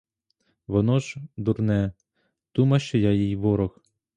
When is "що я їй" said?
2.79-3.35